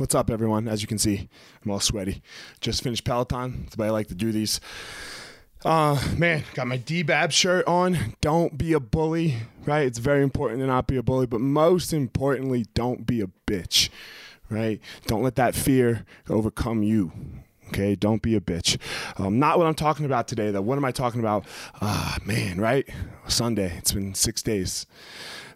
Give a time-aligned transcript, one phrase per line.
[0.00, 0.66] What's up, everyone?
[0.66, 1.28] As you can see,
[1.62, 2.22] I'm all sweaty.
[2.62, 3.64] Just finished Peloton.
[3.64, 4.58] That's way I like to do these.
[5.62, 8.16] Uh, man, got my DBAB shirt on.
[8.22, 9.36] Don't be a bully,
[9.66, 9.86] right?
[9.86, 13.90] It's very important to not be a bully, but most importantly, don't be a bitch,
[14.48, 14.80] right?
[15.06, 17.12] Don't let that fear overcome you.
[17.70, 18.78] Okay, don't be a bitch.
[19.16, 20.60] Um, not what I'm talking about today, though.
[20.60, 21.46] What am I talking about?
[21.80, 22.88] Ah, man, right?
[23.28, 23.76] Sunday.
[23.78, 24.86] It's been six days.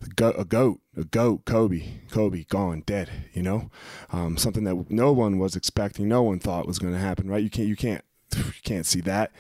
[0.00, 1.82] A goat, a goat, a goat, Kobe,
[2.12, 3.10] Kobe, gone, dead.
[3.32, 3.70] You know,
[4.12, 7.28] um, something that no one was expecting, no one thought was going to happen.
[7.28, 7.42] Right?
[7.42, 8.04] You can't, you can't,
[8.36, 9.32] you can't see that.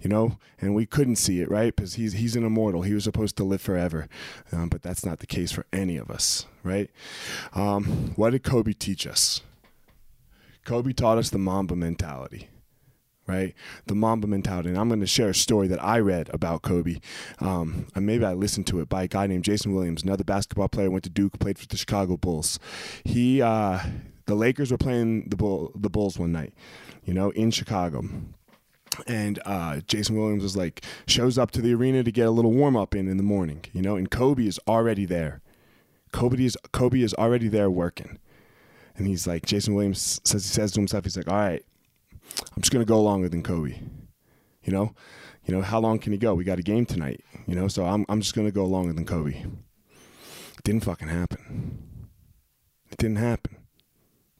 [0.00, 1.74] You know, and we couldn't see it, right?
[1.74, 2.82] Because he's he's an immortal.
[2.82, 4.08] He was supposed to live forever,
[4.50, 6.90] um, but that's not the case for any of us, right?
[7.54, 9.42] Um, what did Kobe teach us?
[10.66, 12.48] Kobe taught us the Mamba mentality,
[13.26, 13.54] right?
[13.86, 14.68] The Mamba mentality.
[14.68, 16.96] And I'm going to share a story that I read about Kobe.
[17.38, 20.68] Um, and maybe I listened to it by a guy named Jason Williams, another basketball
[20.68, 22.58] player, went to Duke, played for the Chicago Bulls.
[23.04, 23.78] He, uh,
[24.26, 26.52] the Lakers were playing the Bull, the Bulls one night,
[27.04, 28.02] you know, in Chicago.
[29.06, 32.52] And uh, Jason Williams was like, shows up to the arena to get a little
[32.52, 35.42] warm up in in the morning, you know, and Kobe is already there.
[36.12, 38.18] Kobe is Kobe is already there working
[38.96, 41.64] and he's like, Jason Williams says he says to himself, he's like, all right,
[42.54, 43.78] I'm just gonna go longer than Kobe.
[44.62, 44.94] You know,
[45.44, 46.34] you know, how long can he go?
[46.34, 47.22] We got a game tonight.
[47.46, 49.36] You know, so I'm I'm just gonna go longer than Kobe.
[49.36, 52.08] It didn't fucking happen.
[52.90, 53.56] It didn't happen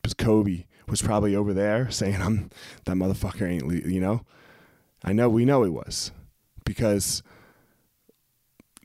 [0.03, 2.51] because Kobe was probably over there saying, "I'm
[2.85, 4.23] that motherfucker ain't," you know.
[5.05, 6.11] I know we know he was
[6.65, 7.23] because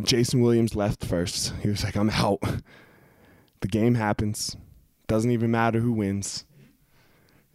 [0.03, 1.53] Jason Williams left first.
[1.61, 2.39] He was like, "I'm out."
[3.61, 4.57] The game happens.
[5.11, 6.45] Doesn't even matter who wins.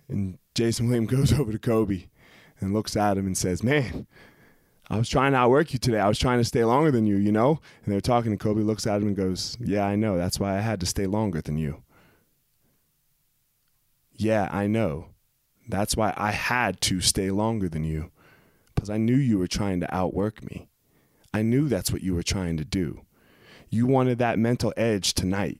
[0.09, 2.05] And Jason Williams goes over to Kobe
[2.61, 4.07] and looks at him and says, Man,
[4.91, 5.99] I was trying to outwork you today.
[5.99, 7.59] I was trying to stay longer than you, you know?
[7.83, 10.19] And they're talking, and Kobe looks at him and goes, Yeah, I know.
[10.19, 11.83] That's why I had to stay longer than you.
[14.13, 15.07] Yeah, I know.
[15.67, 18.11] That's why I had to stay longer than you.
[18.75, 20.69] Because I knew you were trying to outwork me.
[21.33, 23.01] I knew that's what you were trying to do.
[23.71, 25.59] You wanted that mental edge tonight.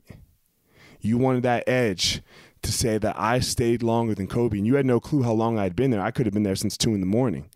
[1.01, 2.23] You wanted that edge
[2.63, 5.59] to say that I stayed longer than Kobe, and you had no clue how long
[5.59, 6.01] I'd been there.
[6.01, 7.49] I could have been there since two in the morning,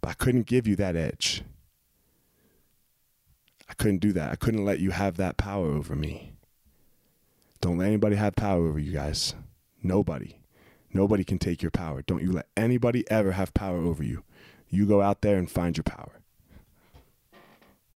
[0.00, 1.42] but I couldn't give you that edge.
[3.68, 4.30] I couldn't do that.
[4.30, 6.32] I couldn't let you have that power over me.
[7.60, 9.34] Don't let anybody have power over you guys.
[9.82, 10.36] Nobody.
[10.92, 12.02] Nobody can take your power.
[12.02, 14.24] Don't you let anybody ever have power over you.
[14.68, 16.21] You go out there and find your power.